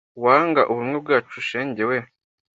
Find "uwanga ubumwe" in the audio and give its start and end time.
0.17-0.97